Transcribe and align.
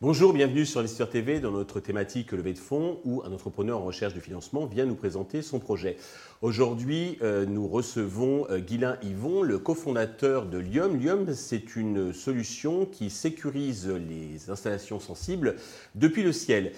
Bonjour, 0.00 0.32
bienvenue 0.32 0.64
sur 0.64 0.80
l'Histoire 0.80 1.08
TV 1.08 1.40
dans 1.40 1.50
notre 1.50 1.80
thématique 1.80 2.32
levée 2.32 2.52
de 2.52 2.58
fonds 2.58 3.00
où 3.04 3.22
un 3.24 3.32
entrepreneur 3.32 3.78
en 3.78 3.84
recherche 3.84 4.14
de 4.14 4.20
financement 4.20 4.64
vient 4.66 4.84
nous 4.84 4.94
présenter 4.94 5.42
son 5.42 5.58
projet. 5.58 5.96
Aujourd'hui, 6.40 7.18
euh, 7.20 7.46
nous 7.46 7.66
recevons 7.66 8.46
euh, 8.48 8.58
Guilain 8.58 8.96
Yvon, 9.02 9.42
le 9.42 9.58
cofondateur 9.58 10.46
de 10.46 10.58
Lium. 10.58 11.00
Lium, 11.00 11.34
c'est 11.34 11.76
une 11.76 12.12
solution 12.12 12.86
qui 12.86 13.10
sécurise 13.10 13.88
les 13.88 14.50
installations 14.50 15.00
sensibles 15.00 15.56
depuis 15.94 16.22
le 16.22 16.32
ciel. 16.32 16.72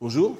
Bonjour. 0.00 0.36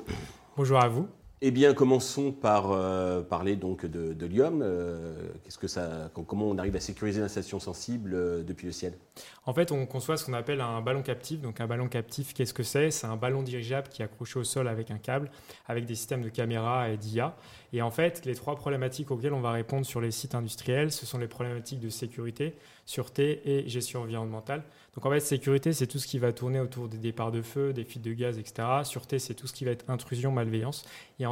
Bonjour 0.56 0.78
à 0.78 0.88
vous. 0.88 1.06
Eh 1.44 1.50
bien, 1.50 1.74
commençons 1.74 2.30
par 2.30 2.70
euh, 2.70 3.20
parler 3.20 3.56
donc 3.56 3.84
de, 3.84 4.12
de 4.12 4.26
Lium. 4.26 4.62
Euh, 4.62 5.12
qu'est-ce 5.42 5.58
que 5.58 5.66
ça, 5.66 6.08
comment 6.14 6.48
on 6.48 6.56
arrive 6.56 6.76
à 6.76 6.80
sécuriser 6.80 7.20
l'installation 7.20 7.58
sensible 7.58 8.12
euh, 8.14 8.44
depuis 8.44 8.66
le 8.66 8.72
ciel? 8.72 8.96
En 9.44 9.52
fait, 9.52 9.72
on 9.72 9.84
conçoit 9.84 10.16
ce 10.16 10.24
qu'on 10.24 10.34
appelle 10.34 10.60
un 10.60 10.80
ballon 10.82 11.02
captif. 11.02 11.40
Donc, 11.40 11.60
un 11.60 11.66
ballon 11.66 11.88
captif, 11.88 12.32
qu'est-ce 12.32 12.54
que 12.54 12.62
c'est? 12.62 12.92
C'est 12.92 13.08
un 13.08 13.16
ballon 13.16 13.42
dirigeable 13.42 13.88
qui 13.88 14.02
est 14.02 14.04
accroché 14.04 14.38
au 14.38 14.44
sol 14.44 14.68
avec 14.68 14.92
un 14.92 14.98
câble, 14.98 15.32
avec 15.66 15.84
des 15.84 15.96
systèmes 15.96 16.22
de 16.22 16.28
caméra 16.28 16.88
et 16.90 16.96
d'IA. 16.96 17.34
Et 17.72 17.82
en 17.82 17.90
fait, 17.90 18.24
les 18.24 18.34
trois 18.34 18.54
problématiques 18.54 19.10
auxquelles 19.10 19.32
on 19.32 19.40
va 19.40 19.50
répondre 19.50 19.84
sur 19.84 20.00
les 20.00 20.10
sites 20.10 20.36
industriels, 20.36 20.92
ce 20.92 21.06
sont 21.06 21.18
les 21.18 21.26
problématiques 21.26 21.80
de 21.80 21.88
sécurité, 21.88 22.54
sûreté 22.84 23.40
et 23.46 23.68
gestion 23.68 24.02
environnementale. 24.02 24.62
Donc 24.94 25.06
en 25.06 25.10
fait, 25.10 25.20
sécurité, 25.20 25.72
c'est 25.72 25.86
tout 25.86 25.98
ce 25.98 26.06
qui 26.06 26.18
va 26.18 26.34
tourner 26.34 26.60
autour 26.60 26.88
des 26.88 26.98
départs 26.98 27.32
de 27.32 27.40
feu, 27.40 27.72
des 27.72 27.84
fuites 27.84 28.02
de 28.02 28.12
gaz, 28.12 28.38
etc. 28.38 28.68
Sûreté, 28.84 29.18
c'est 29.18 29.32
tout 29.32 29.46
ce 29.46 29.54
qui 29.54 29.64
va 29.64 29.70
être 29.70 29.88
intrusion, 29.88 30.32
malveillance. 30.32 30.84
Et 31.18 31.24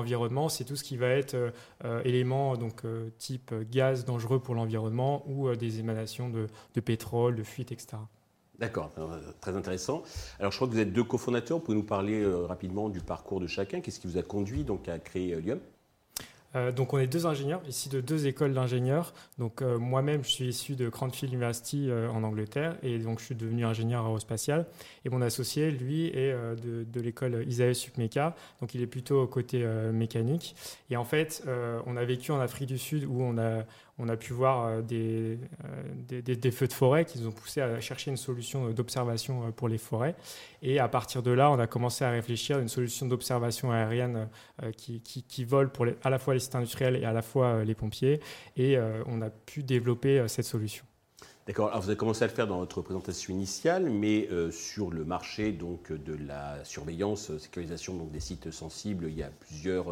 c'est 0.49 0.65
tout 0.65 0.77
ce 0.77 0.85
qui 0.85 0.97
va 0.97 1.09
être 1.09 1.35
euh, 1.35 1.51
euh, 1.85 2.03
éléments 2.05 2.57
donc, 2.57 2.85
euh, 2.85 3.11
type 3.19 3.55
gaz 3.71 4.05
dangereux 4.05 4.41
pour 4.41 4.55
l'environnement 4.55 5.25
ou 5.29 5.55
des 5.55 5.81
émanations 5.81 6.29
de, 6.29 6.47
de, 6.75 6.81
pétrole, 6.81 7.37
de 7.37 7.42
fuite, 7.42 7.73
etc. 7.73 7.97
D'accord, 8.59 8.92
très 9.41 9.57
intéressant. 9.57 10.03
Alors 10.39 10.53
je 10.53 10.59
crois 10.59 10.69
que 10.69 10.75
vous 10.75 10.81
êtes 10.81 10.92
deux 10.92 11.05
cofondateurs. 11.05 11.59
Vous 11.59 11.65
pouvez 11.65 11.79
nous 11.79 11.84
parler 11.84 12.27
rapidement 12.47 12.91
du 12.91 13.01
parcours 13.01 13.41
de 13.41 13.47
chacun 13.47 13.81
Qu'est-ce 13.81 14.01
qui 14.01 14.07
vous 14.07 14.19
a 14.19 14.23
conduit 14.23 14.65
donc, 14.65 14.89
à 14.89 14.98
créer 14.98 15.41
Lium? 15.41 15.61
Euh, 16.56 16.73
donc 16.73 16.93
on 16.93 16.98
est 16.98 17.06
deux 17.06 17.27
ingénieurs, 17.27 17.62
ici 17.69 17.89
de 17.89 18.01
deux 18.01 18.27
écoles 18.27 18.55
d'ingénieurs. 18.55 19.15
Donc 19.39 19.62
euh, 19.62 19.79
moi-même, 19.79 20.25
je 20.25 20.31
suis 20.31 20.47
issu 20.47 20.75
de 20.75 20.89
Cranfield 20.89 21.33
University 21.33 21.89
euh, 21.89 22.11
en 22.11 22.25
Angleterre 22.25 22.77
et 22.83 22.98
donc 22.98 23.20
je 23.20 23.27
suis 23.27 23.34
devenu 23.34 23.65
ingénieur 23.65 24.05
aérospatial. 24.05 24.67
Et 25.05 25.11
mon 25.11 25.23
associé, 25.23 25.70
lui, 25.70 26.07
est 26.07 26.34
de, 26.34 27.01
l'école 27.01 27.45
Isaïe 27.48 27.75
Supmeca, 27.75 28.34
donc 28.61 28.75
il 28.75 28.83
est 28.83 28.87
plutôt 28.87 29.27
côté 29.27 29.65
mécanique. 29.92 30.55
Et 30.91 30.97
en 30.97 31.05
fait, 31.05 31.42
on 31.87 31.97
a 31.97 32.05
vécu 32.05 32.33
en 32.33 32.41
Afrique 32.41 32.69
du 32.69 32.79
Sud 32.79 33.05
où 33.05 33.23
on 33.23 33.39
a, 33.39 33.64
on 34.01 34.09
a 34.09 34.17
pu 34.17 34.33
voir 34.33 34.67
euh, 34.67 34.83
euh, 34.93 35.43
des, 36.09 36.51
feux 36.51 36.67
de 36.67 36.73
forêt 36.73 37.05
qui 37.05 37.19
nous 37.20 37.29
ont 37.29 37.33
poussé 37.33 37.61
à 37.61 37.81
chercher 37.81 38.11
une 38.11 38.17
solution 38.17 38.70
d'observation 38.70 39.47
euh, 39.47 39.51
pour 39.51 39.69
les 39.69 39.79
forêts. 39.79 40.15
Et 40.62 40.79
à 40.79 40.89
partir 40.89 41.23
de 41.23 41.31
là, 41.31 41.51
on 41.51 41.59
a 41.59 41.67
commencé 41.67 42.05
à 42.05 42.11
réfléchir 42.11 42.57
à 42.57 42.61
une 42.61 42.69
solution 42.69 43.07
d'observation 43.07 43.70
aérienne 43.73 44.29
qui, 44.77 45.01
qui, 45.01 45.45
vole 45.45 45.70
pour 45.70 45.87
à 46.03 46.11
la 46.11 46.19
fois 46.19 46.34
les 46.34 46.41
sites 46.41 46.55
industriels 46.55 46.97
et 46.97 47.05
à 47.05 47.12
la 47.12 47.23
fois 47.23 47.65
les 47.65 47.75
pompiers. 47.75 48.20
Et 48.57 48.77
on 49.07 49.23
a 49.23 49.31
pu 49.31 49.62
développer 49.62 50.23
cette 50.29 50.45
solution. 50.45 50.85
D'accord. 51.47 51.69
Alors 51.69 51.81
vous 51.81 51.89
avez 51.89 51.97
commencé 51.97 52.23
à 52.25 52.27
le 52.27 52.33
faire 52.33 52.47
dans 52.47 52.59
votre 52.59 52.83
présentation 52.83 53.33
initiale, 53.33 53.89
mais 53.89 54.29
sur 54.51 54.91
le 54.91 55.05
marché 55.05 55.53
donc 55.53 55.92
de 55.92 56.14
la 56.14 56.62
surveillance, 56.64 57.37
sécurisation 57.39 57.95
donc 57.95 58.11
des 58.11 58.20
sites 58.20 58.51
sensibles, 58.51 59.07
il 59.09 59.17
y 59.17 59.23
a 59.23 59.31
plusieurs 59.31 59.87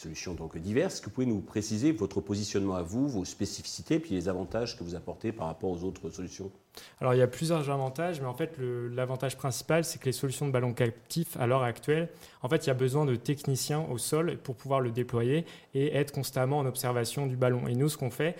solutions 0.00 0.34
donc 0.34 0.56
diverses. 0.58 0.94
Est-ce 0.94 1.02
que 1.02 1.10
vous 1.14 1.24
nous 1.24 1.40
préciser 1.40 1.92
votre 1.92 2.20
positionnement 2.20 2.74
à 2.74 2.82
vous, 2.82 3.08
vos 3.08 3.24
spécificités, 3.24 3.98
puis 3.98 4.14
les 4.14 4.28
avantages 4.28 4.78
que 4.78 4.84
vous 4.84 4.94
apportez 4.94 5.32
par 5.32 5.46
rapport 5.46 5.70
aux 5.70 5.84
autres 5.84 6.10
solutions? 6.10 6.50
Alors 7.00 7.14
il 7.14 7.18
y 7.18 7.22
a 7.22 7.26
plusieurs 7.26 7.68
avantages, 7.68 8.20
mais 8.20 8.28
en 8.28 8.34
fait 8.34 8.56
l'avantage 8.58 9.36
principal, 9.36 9.84
c'est 9.84 9.98
que 9.98 10.06
les 10.06 10.12
solutions 10.12 10.46
de 10.46 10.52
ballon 10.52 10.72
captif 10.72 11.36
à 11.36 11.46
l'heure 11.46 11.64
actuelle, 11.64 12.08
en 12.42 12.48
fait 12.48 12.64
il 12.64 12.68
y 12.68 12.70
a 12.70 12.74
besoin 12.74 13.04
de 13.04 13.16
techniciens 13.16 13.84
au 13.90 13.98
sol 13.98 14.38
pour 14.38 14.54
pouvoir 14.54 14.80
le 14.80 14.90
déployer 14.90 15.44
et 15.74 15.94
être 15.96 16.12
constamment 16.12 16.58
en 16.58 16.66
observation 16.66 17.26
du 17.26 17.36
ballon. 17.36 17.66
Et 17.66 17.74
nous, 17.74 17.88
ce 17.88 17.96
qu'on 17.96 18.10
fait, 18.10 18.36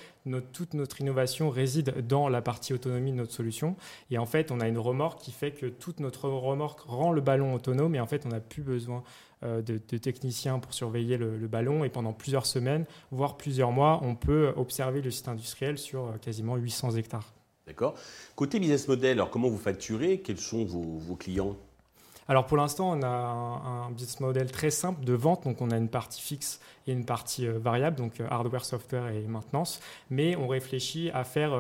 toute 0.53 0.75
notre 0.75 1.01
innovation 1.01 1.51
réside 1.51 2.07
dans 2.07 2.29
la 2.29 2.41
partie 2.41 2.73
autonomie 2.73 3.11
de 3.11 3.17
notre 3.17 3.33
solution. 3.33 3.77
Et 4.11 4.19
en 4.19 4.27
fait, 4.27 4.53
on 4.53 4.61
a 4.61 4.69
une 4.69 4.79
remorque 4.79 5.21
qui 5.21 5.33
fait 5.33 5.51
que 5.51 5.67
toute 5.67 5.99
notre 6.01 6.29
remorque 6.29 6.81
rend 6.81 7.13
le 7.13 7.21
ballon 7.21 7.55
autonome 7.55 7.95
et 7.95 8.01
en 8.01 8.07
fait, 8.07 8.27
on 8.27 8.31
n'a 8.31 8.41
plus 8.41 8.63
besoin 8.63 9.03
euh, 9.43 9.63
de, 9.63 9.79
techniciens 9.79 10.59
pour 10.59 10.75
surveiller 10.75 11.17
le, 11.17 11.49
ballon. 11.49 11.83
Et 11.85 11.89
pendant 11.89 12.13
plusieurs 12.13 12.47
semaines, 12.47 12.85
voire 13.11 13.37
plusieurs 13.37 13.73
mois, 13.73 14.01
on 14.03 14.15
peut 14.15 14.53
observer 14.57 15.01
le 15.01 15.11
site 15.11 15.29
industriel 15.29 15.79
sur 15.79 16.09
euh, 16.09 16.13
quasiment 16.21 16.57
800 16.57 16.97
hectares. 16.97 17.33
D'accord. 17.67 17.95
Côté 18.37 18.59
business 18.59 18.89
model, 18.89 19.13
alors 19.13 19.31
comment 19.31 19.49
vous 19.49 19.59
facturez? 19.59 20.21
Quels 20.21 20.39
sont 20.39 20.65
vos, 20.65 21.17
clients? 21.17 21.57
Alors 22.31 22.47
pour 22.47 22.57
l'instant, 22.57 22.91
on 22.97 23.03
a 23.03 23.09
un, 23.09 23.91
business 23.91 24.21
model 24.21 24.51
très 24.51 24.71
simple 24.71 25.05
de 25.05 25.13
vente, 25.13 25.45
donc 25.45 25.61
on 25.61 25.71
a 25.71 25.77
une 25.77 25.91
partie 25.91 26.23
fixe 26.23 26.61
et 26.87 26.93
une 26.93 27.05
partie 27.05 27.47
euh, 27.47 27.59
variable, 27.59 27.97
donc 27.97 28.23
hardware, 28.31 28.65
software 28.65 29.09
et 29.09 29.21
maintenance, 29.27 29.81
mais 30.09 30.35
on 30.37 30.49
réfléchit 30.49 31.11
à 31.13 31.25
faire 31.25 31.53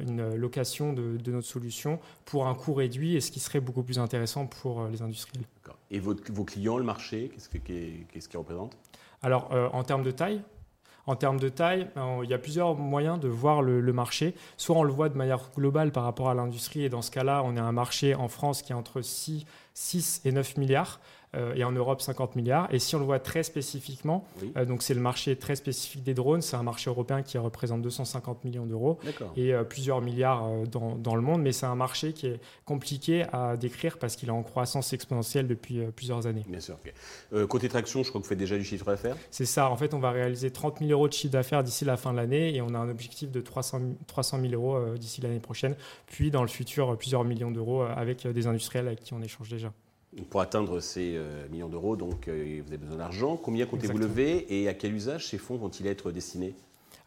une 0.00 0.36
location 0.36 0.92
de, 0.92 1.16
de, 1.16 1.32
notre 1.32 1.48
solution 1.48 1.98
pour 2.24 2.46
un 2.46 2.54
coût 2.54 2.74
réduit 2.74 3.16
et 3.16 3.20
ce 3.20 3.32
qui 3.32 3.40
serait 3.40 3.60
beaucoup 3.60 3.82
plus 3.82 3.98
intéressant 3.98 4.46
pour 4.46 4.86
les 4.86 5.02
industriels. 5.02 5.44
Et 5.90 5.98
vos 5.98 6.14
clients, 6.44 6.78
le 6.78 6.84
marché, 6.84 7.32
qu'est-ce 7.32 8.28
qu'ils 8.28 8.38
représentent? 8.38 8.76
Alors, 9.22 9.48
euh, 9.52 9.68
en 9.72 9.82
termes 9.82 10.02
de 10.02 10.10
taille, 10.10 10.42
en 11.06 11.16
termes 11.16 11.38
de 11.38 11.48
taille, 11.48 11.88
euh, 11.96 12.20
il 12.24 12.30
y 12.30 12.34
a 12.34 12.38
plusieurs 12.38 12.74
moyens 12.74 13.18
de 13.20 13.28
voir 13.28 13.62
le, 13.62 13.80
le, 13.80 13.92
marché. 13.92 14.34
Soit 14.56 14.76
on 14.76 14.82
le 14.82 14.92
voit 14.92 15.08
de 15.08 15.16
manière 15.16 15.50
globale 15.56 15.92
par 15.92 16.04
rapport 16.04 16.28
à 16.28 16.34
l'industrie, 16.34 16.84
et 16.84 16.88
dans 16.88 17.02
ce 17.02 17.10
cas-là, 17.10 17.42
on 17.44 17.56
a 17.56 17.62
un 17.62 17.72
marché 17.72 18.14
en 18.14 18.28
France 18.28 18.62
qui 18.62 18.72
est 18.72 18.74
entre 18.74 19.02
6, 19.02 19.44
6 19.76 20.22
et 20.24 20.32
9 20.32 20.56
milliards. 20.56 21.00
Euh, 21.36 21.54
et 21.54 21.64
en 21.64 21.72
Europe 21.72 22.00
50 22.00 22.36
milliards. 22.36 22.68
Et 22.72 22.78
si 22.78 22.94
on 22.94 22.98
le 22.98 23.04
voit 23.04 23.18
très 23.18 23.42
spécifiquement, 23.42 24.26
euh, 24.56 24.64
donc 24.64 24.82
c'est 24.82 24.94
le 24.94 25.00
marché 25.00 25.36
très 25.36 25.56
spécifique 25.56 26.02
des 26.02 26.14
drones, 26.14 26.40
c'est 26.40 26.56
un 26.56 26.62
marché 26.62 26.90
européen 26.90 27.22
qui 27.22 27.36
représente 27.38 27.82
250 27.82 28.44
millions 28.44 28.66
d'euros 28.66 28.98
et 29.36 29.52
euh, 29.52 29.64
plusieurs 29.64 30.00
milliards 30.00 30.48
dans, 30.70 30.94
dans, 30.96 31.14
le 31.14 31.22
monde, 31.22 31.42
mais 31.42 31.52
c'est 31.52 31.66
un 31.66 31.74
marché 31.74 32.12
qui 32.12 32.28
est 32.28 32.40
compliqué 32.64 33.24
à 33.32 33.56
décrire 33.56 33.98
parce 33.98 34.16
qu'il 34.16 34.28
est 34.28 34.32
en 34.32 34.42
croissance 34.42 34.92
exponentielle 34.92 35.46
depuis 35.46 35.80
plusieurs 35.94 36.26
années. 36.26 36.44
Bien 36.48 36.60
sûr. 36.60 36.78
côté 37.48 37.68
traction, 37.68 38.02
je 38.02 38.08
crois 38.08 38.20
que 38.20 38.24
vous 38.24 38.28
faites 38.28 38.38
déjà 38.38 38.56
du 38.56 38.64
chiffre 38.64 38.86
d'affaires 38.86 39.16
C'est 39.30 39.46
ça. 39.46 39.70
En 39.70 39.76
fait, 39.76 39.94
on 39.94 39.98
va 39.98 40.10
réaliser 40.10 40.50
30 40.50 40.78
000 40.80 40.90
euros 40.90 41.08
de 41.08 41.12
chiffre 41.12 41.32
d'affaires 41.32 41.62
d'ici 41.62 41.84
la 41.84 41.96
fin 41.96 42.12
de 42.12 42.16
l'année 42.16 42.54
et 42.54 42.62
on 42.62 42.68
a 42.74 42.78
un 42.78 42.88
objectif 42.88 43.30
de 43.30 43.40
300, 43.40 43.80
300 44.06 44.40
000 44.40 44.52
euros 44.54 44.94
d'ici 44.96 45.20
l'année 45.20 45.40
prochaine, 45.40 45.76
puis 46.06 46.30
dans 46.30 46.42
le 46.42 46.48
futur 46.48 46.96
plusieurs 46.96 47.24
millions 47.24 47.50
d'euros 47.50 47.82
avec 47.82 48.26
des 48.26 48.46
industriels 48.46 48.86
avec 48.86 49.00
qui 49.00 49.14
on 49.14 49.22
échange 49.22 49.48
déjà. 49.48 49.72
Pour 50.24 50.40
atteindre 50.40 50.80
ces 50.80 51.14
euh, 51.16 51.46
millions 51.48 51.68
d'euros, 51.68 51.96
donc 51.96 52.28
euh, 52.28 52.60
vous 52.64 52.68
avez 52.68 52.78
besoin 52.78 52.96
d'argent. 52.96 53.36
Combien 53.36 53.66
comptez-vous 53.66 53.98
lever 53.98 54.46
et 54.48 54.68
à 54.68 54.74
quel 54.74 54.94
usage 54.94 55.26
ces 55.26 55.38
fonds 55.38 55.56
vont-ils 55.56 55.86
être 55.86 56.10
destinés? 56.10 56.54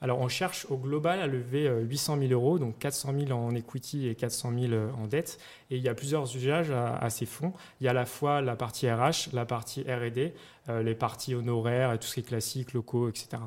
Alors, 0.02 0.20
on 0.20 0.30
cherche 0.30 0.66
au 0.70 0.78
global 0.78 1.20
à 1.20 1.28
lever 1.28 1.68
800 1.68 2.16
euh, 2.18 2.28
000 2.28 2.34
euros, 2.34 2.60
donc 2.60 2.78
400 2.80 3.14
000 3.28 3.32
en 3.32 3.54
equity 3.54 4.08
et 4.08 4.16
400 4.16 4.54
000 4.58 4.74
en 4.98 5.08
dette. 5.08 5.40
Et 5.72 5.78
il 5.78 5.84
y 5.84 5.90
a 5.90 5.96
plusieurs 5.96 6.34
usages 6.36 6.72
à, 6.72 7.10
ces 7.10 7.26
fonds. 7.26 7.52
Il 7.82 7.86
y 7.86 7.88
a 7.88 7.92
à 7.92 7.94
la 7.94 8.06
fois 8.06 8.42
la 8.42 8.56
partie 8.56 8.90
RH, 8.90 9.34
la 9.34 9.46
partie 9.46 9.82
R&D, 9.82 10.34
les 10.70 10.96
parties 10.96 11.36
honoraires, 11.36 12.00
tout 12.00 12.08
ce 12.08 12.14
qui 12.14 12.20
est 12.22 12.24
classique, 12.24 12.72
locaux, 12.72 13.10
etc. 13.10 13.42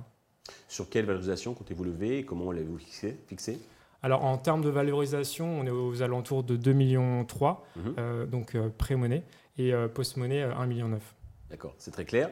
Sur 0.69 0.91
quelle 0.91 1.07
valorisation 1.07 1.55
comptez-vous 1.55 1.85
lever 1.85 2.19
et 2.19 2.25
comment 2.25 2.53
l'avez-vous 2.53 2.79
fixé, 3.29 3.59
alors 4.05 4.25
en 4.25 4.37
termes 4.37 4.63
de 4.63 4.69
valorisation, 4.69 5.61
on 5.61 5.65
est 5.65 5.71
aux 5.71 6.03
alentours 6.03 6.43
de 6.43 6.57
2,3 6.57 6.75
millions, 6.75 7.27
mhm. 7.77 8.27
donc 8.27 8.57
pré-monnaie 8.77 9.23
et 9.59 9.73
euh, 9.73 9.89
post-monnaie 9.89 10.45
1,9 10.45 10.63
euh, 10.63 10.67
million. 10.67 11.01
D'accord, 11.51 11.75
c'est 11.79 11.91
très 11.91 12.05
clair. 12.05 12.31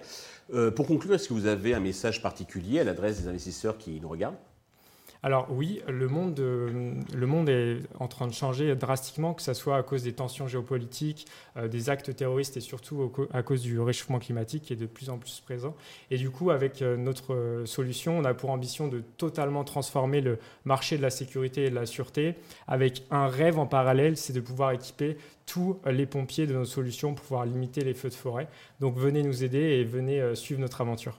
Euh, 0.52 0.70
pour 0.70 0.86
conclure, 0.86 1.14
est-ce 1.14 1.28
que 1.28 1.34
vous 1.34 1.46
avez 1.46 1.74
un 1.74 1.80
message 1.80 2.22
particulier 2.22 2.80
à 2.80 2.84
l'adresse 2.84 3.20
des 3.22 3.28
investisseurs 3.28 3.76
qui 3.76 4.00
nous 4.00 4.08
regardent? 4.08 4.38
Alors 5.22 5.48
oui, 5.50 5.82
le 5.86 6.08
monde, 6.08 6.38
le 6.38 7.26
monde 7.26 7.48
est 7.48 7.78
en 7.98 8.08
train 8.08 8.26
de 8.26 8.32
changer 8.32 8.74
drastiquement, 8.74 9.34
que 9.34 9.42
ce 9.42 9.52
soit 9.54 9.76
à 9.76 9.82
cause 9.82 10.04
des 10.04 10.12
tensions 10.12 10.48
géopolitiques, 10.48 11.26
des 11.70 11.90
actes 11.90 12.14
terroristes 12.16 12.56
et 12.56 12.60
surtout 12.60 13.12
à 13.32 13.42
cause 13.42 13.62
du 13.62 13.78
réchauffement 13.80 14.18
climatique 14.18 14.64
qui 14.64 14.72
est 14.72 14.76
de 14.76 14.86
plus 14.86 15.10
en 15.10 15.18
plus 15.18 15.40
présent. 15.44 15.76
Et 16.10 16.16
du 16.16 16.30
coup, 16.30 16.50
avec 16.50 16.80
notre 16.80 17.62
solution, 17.66 18.18
on 18.18 18.24
a 18.24 18.32
pour 18.32 18.50
ambition 18.50 18.88
de 18.88 19.02
totalement 19.18 19.64
transformer 19.64 20.20
le 20.20 20.38
marché 20.64 20.96
de 20.96 21.02
la 21.02 21.10
sécurité 21.10 21.64
et 21.64 21.70
de 21.70 21.74
la 21.74 21.86
sûreté 21.86 22.34
avec 22.66 23.04
un 23.10 23.28
rêve 23.28 23.58
en 23.58 23.66
parallèle, 23.66 24.16
c'est 24.16 24.32
de 24.32 24.40
pouvoir 24.40 24.72
équiper 24.72 25.16
tous 25.46 25.78
les 25.86 26.06
pompiers 26.06 26.46
de 26.46 26.54
nos 26.54 26.64
solutions 26.64 27.14
pour 27.14 27.24
pouvoir 27.24 27.44
limiter 27.44 27.82
les 27.82 27.94
feux 27.94 28.08
de 28.08 28.14
forêt. 28.14 28.48
Donc 28.80 28.96
venez 28.96 29.22
nous 29.22 29.42
aider 29.44 29.58
et 29.58 29.84
venez 29.84 30.20
euh, 30.20 30.34
suivre 30.34 30.60
notre 30.60 30.80
aventure. 30.80 31.18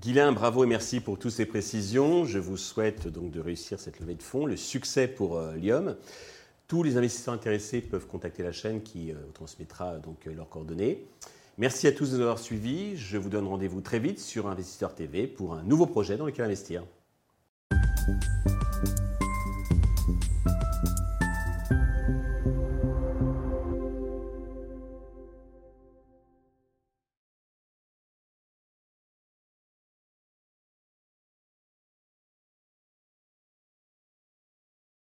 Guylain, 0.00 0.30
bravo 0.30 0.62
et 0.62 0.66
merci 0.68 1.00
pour 1.00 1.18
toutes 1.18 1.32
ces 1.32 1.46
précisions. 1.46 2.24
Je 2.24 2.38
vous 2.38 2.56
souhaite 2.56 3.08
donc 3.08 3.32
de 3.32 3.40
réussir 3.40 3.80
cette 3.80 3.98
levée 3.98 4.14
de 4.14 4.22
fonds, 4.22 4.46
le 4.46 4.56
succès 4.56 5.08
pour 5.08 5.36
euh, 5.36 5.56
Lium. 5.56 5.96
Tous 6.68 6.84
les 6.84 6.96
investisseurs 6.96 7.34
intéressés 7.34 7.80
peuvent 7.80 8.06
contacter 8.06 8.44
la 8.44 8.52
chaîne 8.52 8.82
qui 8.82 9.10
euh, 9.10 9.16
transmettra 9.34 9.96
donc 9.98 10.26
leurs 10.26 10.48
coordonnées. 10.48 11.04
Merci 11.56 11.88
à 11.88 11.92
tous 11.92 12.12
de 12.12 12.16
nous 12.16 12.22
avoir 12.22 12.38
suivis. 12.38 12.96
Je 12.96 13.18
vous 13.18 13.28
donne 13.28 13.48
rendez-vous 13.48 13.80
très 13.80 13.98
vite 13.98 14.20
sur 14.20 14.46
Investisseur 14.46 14.94
TV 14.94 15.26
pour 15.26 15.54
un 15.54 15.64
nouveau 15.64 15.86
projet 15.86 16.16
dans 16.16 16.26
lequel 16.26 16.44
investir. 16.44 16.84